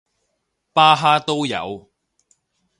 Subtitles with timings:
[0.73, 1.91] 巴哈都有